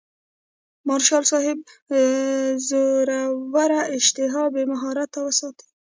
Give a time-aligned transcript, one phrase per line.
[0.87, 1.59] مارشال صاحب
[2.67, 5.67] زوروره اشتها بې مهاره وساتي.